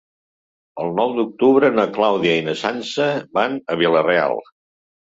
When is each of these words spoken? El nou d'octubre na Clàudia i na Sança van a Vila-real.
El 0.83 0.89
nou 0.99 1.13
d'octubre 1.17 1.71
na 1.75 1.85
Clàudia 1.99 2.35
i 2.41 2.49
na 2.49 2.59
Sança 2.65 3.13
van 3.41 3.63
a 3.77 3.81
Vila-real. 3.85 4.41